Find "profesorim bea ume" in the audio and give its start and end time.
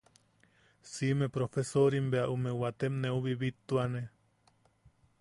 1.35-2.51